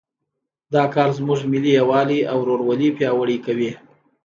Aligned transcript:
دا 0.73 0.83
کار 0.93 1.09
زموږ 1.19 1.39
ملي 1.51 1.71
یووالی 1.79 2.19
او 2.31 2.37
ورورولي 2.41 2.89
پیاوړی 2.97 3.37
کوي 3.45 3.71